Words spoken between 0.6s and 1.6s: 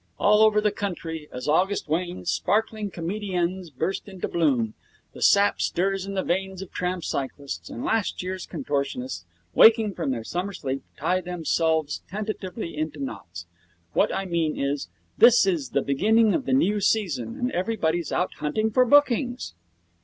the country, as